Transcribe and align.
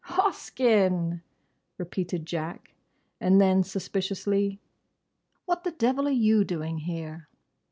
—""Hoskyn!" 0.03 1.21
repeated 1.77 2.25
Jack. 2.25 2.73
And 3.19 3.39
then, 3.39 3.61
suspiciously, 3.61 4.59
"What 5.45 5.63
the 5.63 5.73
devil 5.73 6.07
are 6.07 6.09
you 6.25 6.43
doing 6.43 6.79
here?" 6.79 7.27